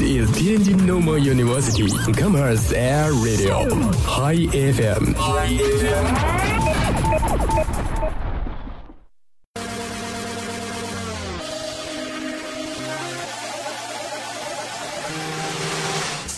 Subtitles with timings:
[0.00, 3.68] is Tianjin Normal University Commerce Air Radio
[4.04, 5.14] High FM。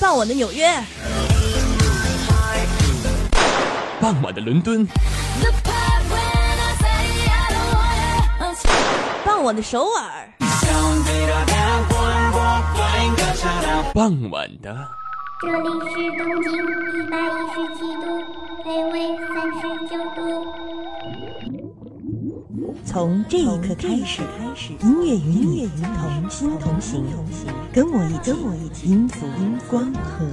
[0.00, 0.68] 傍晚的纽约，
[4.00, 4.86] 傍晚的伦敦，
[9.24, 10.28] 傍晚的首尔，
[13.92, 14.88] 傍晚的
[15.40, 18.04] 这里是东京一百一十七度，
[18.62, 18.94] 北纬
[19.26, 20.20] 三十九度。
[22.84, 24.22] 从这一刻开始，
[24.80, 25.68] 音乐与你
[25.98, 27.04] 同心同行，
[27.72, 29.26] 跟我一起，跟我一起，音符
[29.68, 30.24] 光合。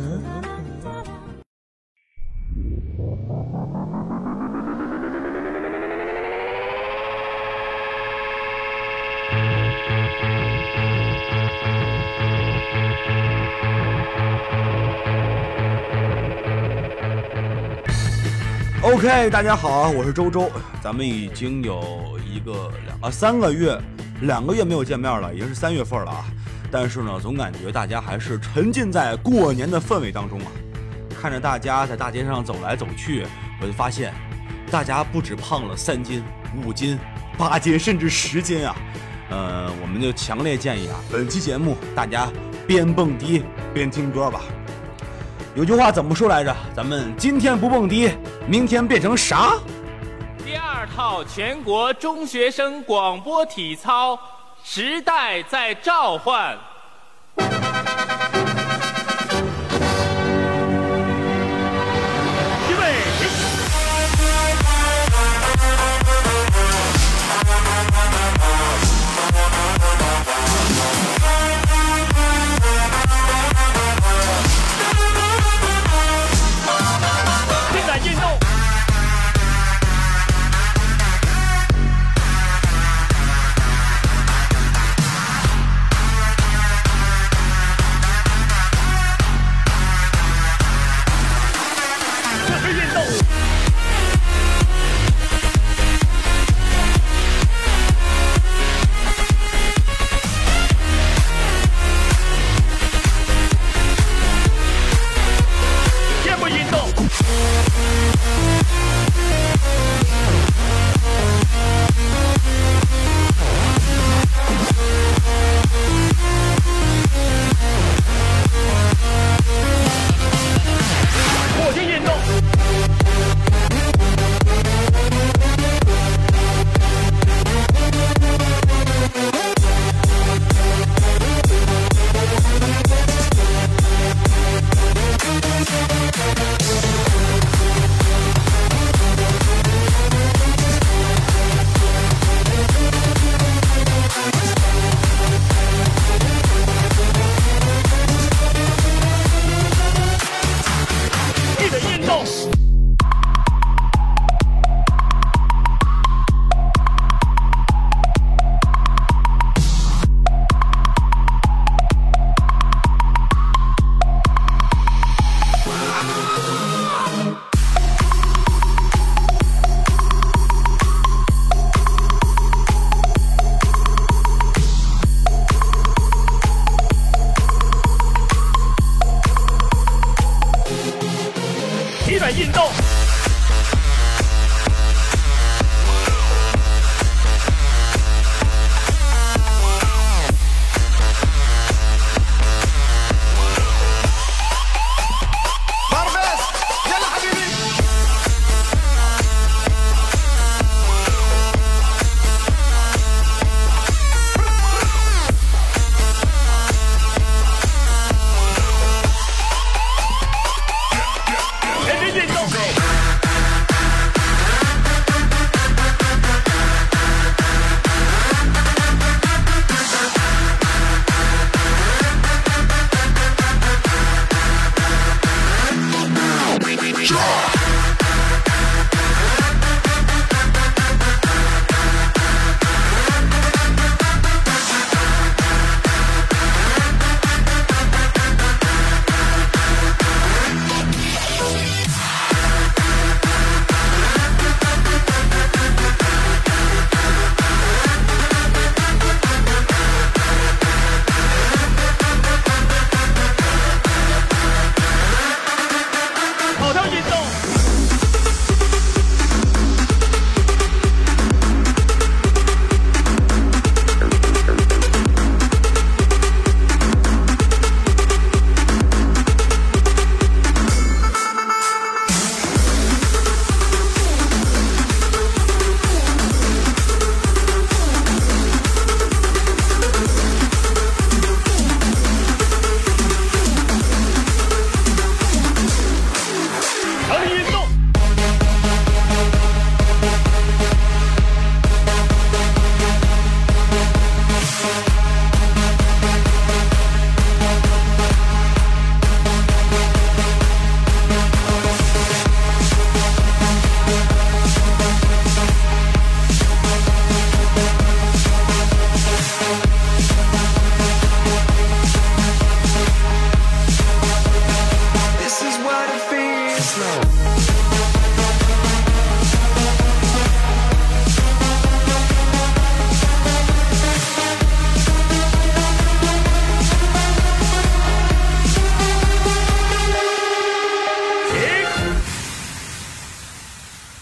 [18.99, 20.51] OK，大家好，我是周周，
[20.83, 23.79] 咱们已经有一个两啊三个月，
[24.23, 26.25] 两个月没有见面了，已经是三月份了啊。
[26.69, 30.47] 但是呢，总感觉大家还是沉浸在过年的氛围当中啊。
[31.17, 33.25] 看着大家在大街上走来走去，
[33.61, 34.13] 我就发现，
[34.69, 36.21] 大家不止胖了三斤、
[36.61, 36.99] 五斤、
[37.37, 38.75] 八斤，甚至十斤啊。
[39.29, 42.29] 呃，我们就强烈建议啊，本期节目大家
[42.67, 44.41] 边蹦迪边听歌吧。
[45.59, 46.55] 有句话怎么说来着？
[46.73, 48.09] 咱们今天不蹦迪，
[48.47, 49.55] 明天变成啥？
[50.45, 54.17] 第二套全国中学生广播体操，
[54.63, 56.57] 时代在召唤。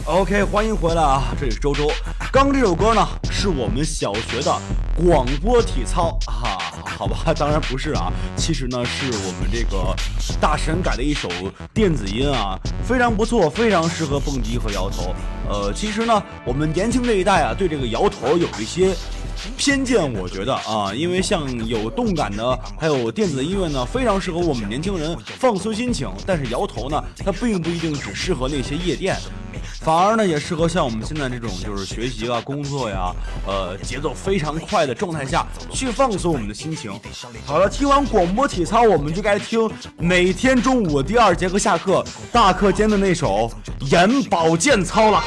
[0.07, 1.35] OK，欢迎回来啊！
[1.37, 1.91] 这里是周周。
[2.31, 4.57] 刚这首歌呢，是我们小学的
[4.95, 6.55] 广播体操啊，
[6.97, 7.17] 好吧？
[7.37, 9.93] 当然不是啊，其实呢，是我们这个
[10.39, 11.27] 大神改的一首
[11.73, 12.57] 电子音啊，
[12.87, 15.13] 非常不错，非常适合蹦迪和摇头。
[15.49, 18.95] 呃，其实呢，我们年轻这一代啊，对这个摇头有一些。
[19.57, 26.09] 偏见，我觉得啊，因为像有动感的，还有电子音乐呢，非常适合我们年轻人放松心情。
[26.25, 29.15] 但是摇头呢，它并不一定只适合那些夜店，
[29.81, 33.13] 反而呢，也适合像我们现在这种就是学习啊、工作呀，
[33.45, 36.91] 呃，节奏非常快的状态下去放松我们的心情。
[37.45, 43.49] 好了，听完广播体操，我们就该听每天中午第二节课下课大课间的那首
[43.91, 45.23] 眼保健操了。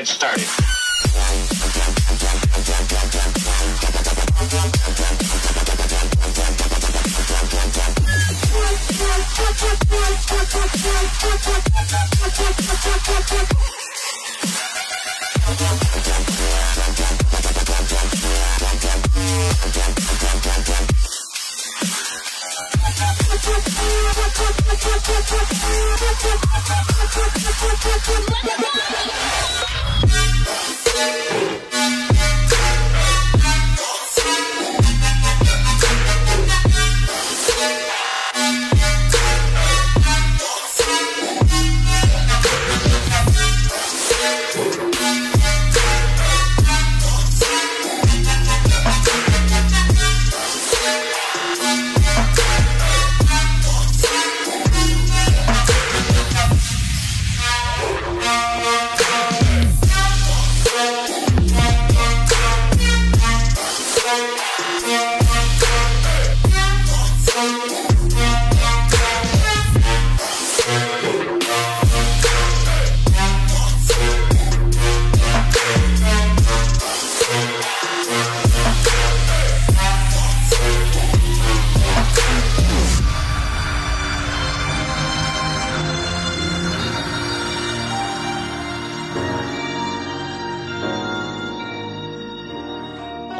[0.00, 0.69] get started.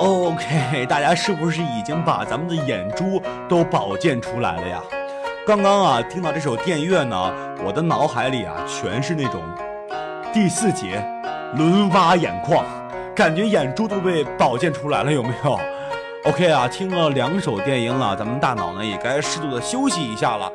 [0.01, 4.81] OK，大家是不是已经把咱们的眼珠都保健出来了呀？
[5.47, 7.31] 刚刚啊，听到这首电乐呢，
[7.63, 9.43] 我的脑海里啊，全是那种
[10.33, 11.05] 第四节
[11.55, 12.65] 轮挖眼眶，
[13.15, 15.61] 感觉眼珠都被保健出来了，有没有？
[16.25, 20.51] OK 啊，听了两首电音了，咱们大脑呢也该适度的休息一下了。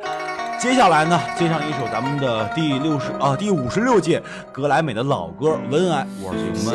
[0.58, 6.74] 接下来呢，接上一首咱们的第六十啊第五十六届格莱美的老歌《温爱》，我是熊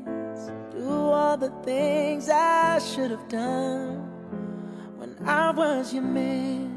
[0.91, 4.01] Do all the things I should have done
[4.99, 6.69] when I was your man.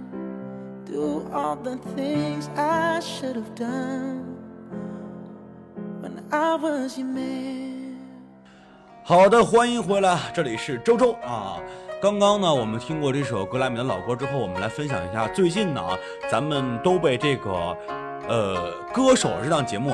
[0.86, 4.36] Do all the things I should have done
[6.00, 7.96] when I was your man.
[9.02, 11.58] 好的，欢迎回来，这里是周周啊。
[12.00, 15.82] 刚刚呢，我们听过这首格莱美的老歌之后，我们来分享一下最近呢，
[16.30, 17.76] 咱们都被这个
[18.28, 19.92] 呃歌手这档节目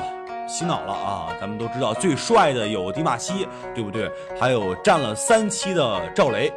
[0.50, 1.28] 洗脑了啊。
[1.40, 4.10] 咱们都知道最帅的有迪玛希，对不对？
[4.38, 6.52] 还有占了三期的赵雷。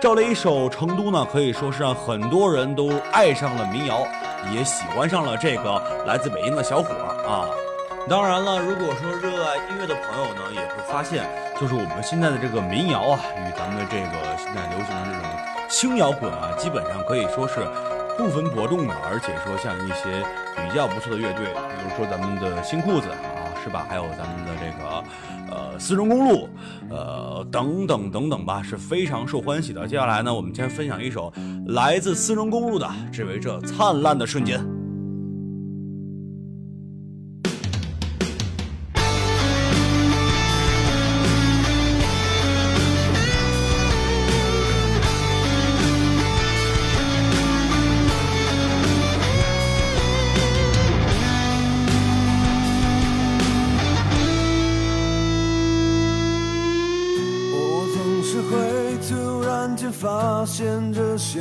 [0.00, 4.06] 赵雷一首《成都》呢，可以说是让很多人都爱上了民谣，
[4.52, 6.88] 也喜欢上了这个来自北京的小伙
[7.26, 7.46] 啊。
[8.06, 11.24] 当然了，如果说热爱音乐的朋友呢，也会发现，
[11.58, 15.30] 就是我们现在的这个民谣啊，与咱们的这个现在流行的这种
[15.70, 17.66] 轻摇滚啊，基本上可以说是
[18.18, 18.94] 不分伯仲的。
[19.10, 20.22] 而且说像一些
[20.54, 23.33] 比较不错的乐队，比如说咱们的新裤子啊，
[23.64, 23.86] 是吧？
[23.88, 25.02] 还有咱们的这个
[25.50, 26.46] 呃丝绒公路，
[26.90, 29.88] 呃等等等等吧，是非常受欢喜的。
[29.88, 31.32] 接下来呢，我们先分享一首
[31.68, 34.60] 来自丝绒公路的《只为这灿烂的瞬间》。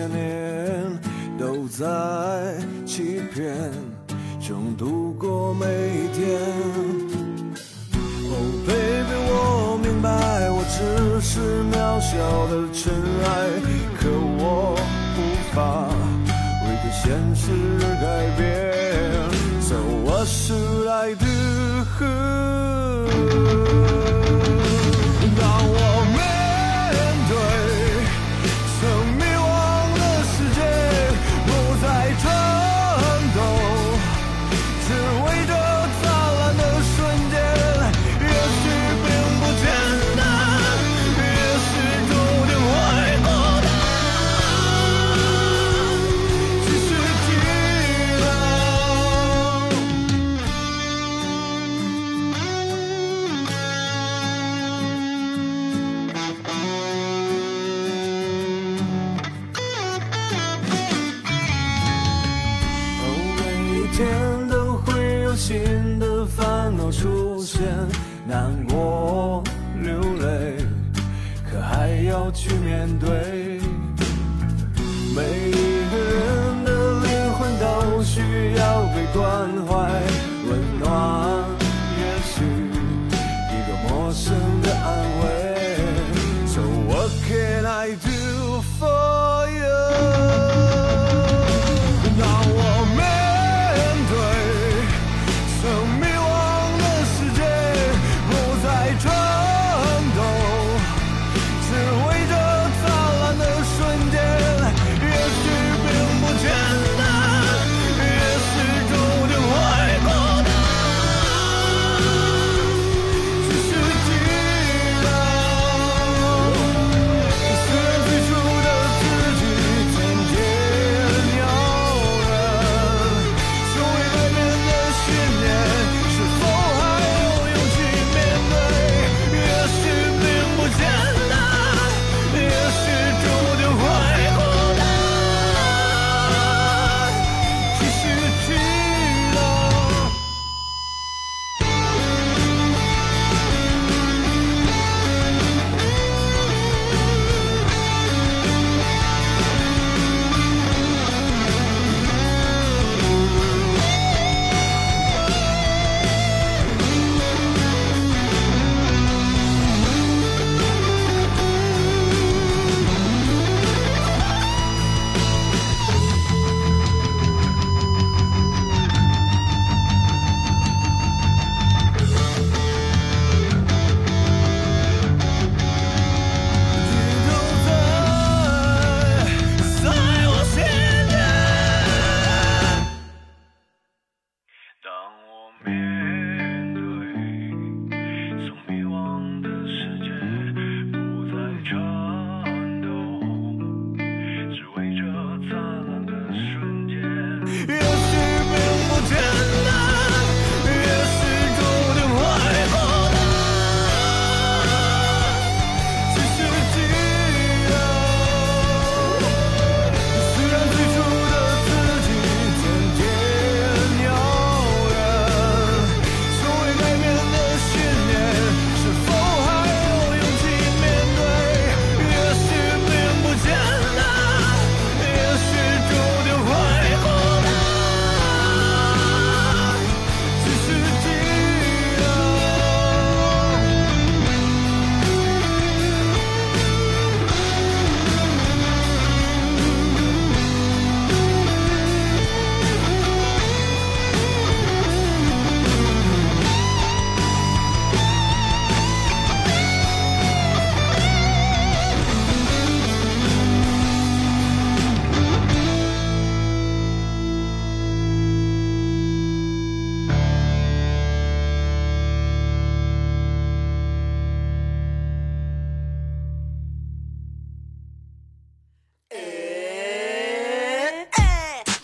[0.03, 0.99] 千年
[1.39, 3.55] 都在欺骗
[4.37, 5.02] 中度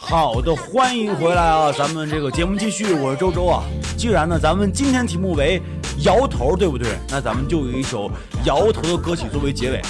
[0.09, 1.71] 好的，欢迎回来啊！
[1.71, 3.63] 咱们这个节目继续，我是周周啊。
[3.95, 5.61] 既然呢，咱们今天题目为
[5.99, 6.97] 摇头，对不对？
[7.09, 8.09] 那咱们就有一首
[8.43, 9.81] 摇头的歌曲作为结尾。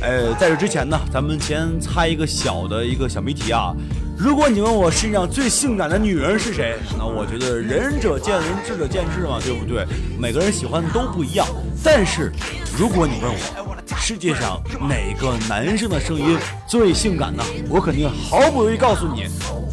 [0.00, 3.74] 呃，在这之前呢，咱们先猜一个小的一个小谜题啊。
[4.16, 9.84] 如果你问我世界上最性感的女人是谁，那我觉得仁者见仁，智者见智嘛，对不对？
[10.16, 11.44] 每个人喜欢的都不一样。
[11.82, 12.32] 但是，
[12.78, 19.26] 如果你问我世界上哪个男生的声音最性感呢，我肯定毫不犹豫告诉你，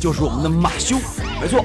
[0.03, 0.97] 就是我们的马修。
[1.39, 1.63] 没错，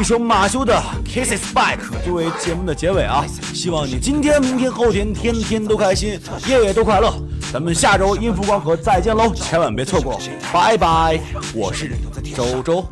[0.00, 0.74] 一首马修的
[1.08, 7.14] 《Kisses Back》作为节目的结尾啊，希望你今天、明天、后天天天都开心，夜夜都快乐。
[7.52, 10.20] 咱们下周音符光合再见喽，千万别错过，
[10.52, 11.20] 拜拜！
[11.54, 11.96] 我是
[12.34, 12.84] 周周。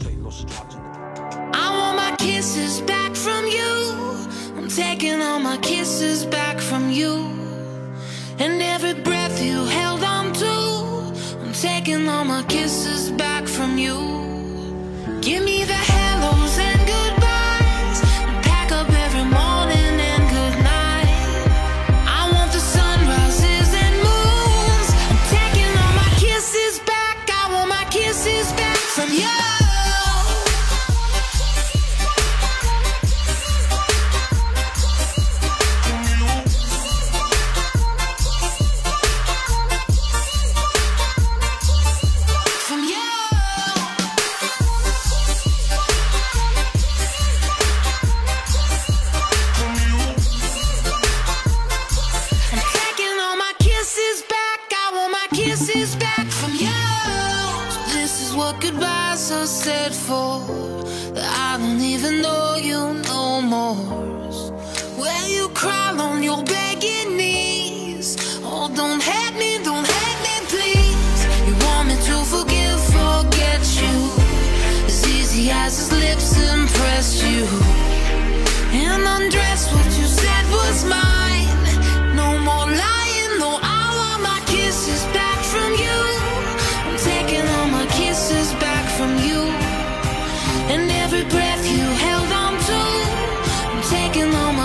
[4.69, 7.31] Taking all my kisses back from you.
[8.39, 14.36] And every breath you held on to, I'm taking all my kisses back from you.
[15.27, 17.06] Give me the hellos and goodbyes.
[59.27, 60.39] so sad for
[61.13, 63.86] that I don't even know you no more.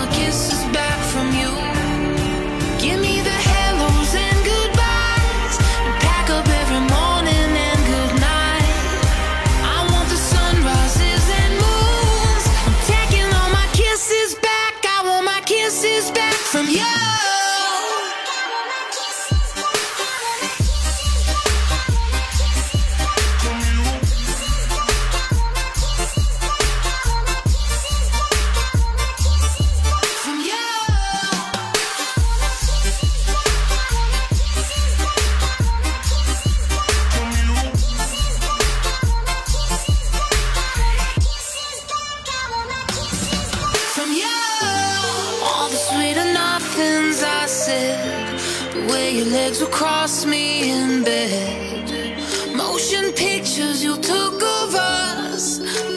[0.06, 0.61] kisses
[47.64, 48.40] said
[48.90, 52.56] where your legs would cross me in bed.
[52.56, 55.91] Motion pictures you took of us.